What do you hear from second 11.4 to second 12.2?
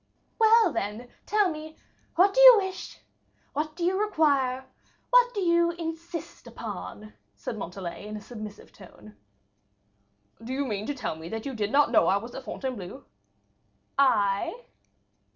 you did not know I